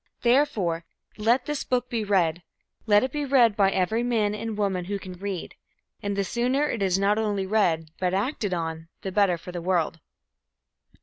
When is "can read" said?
4.97-5.53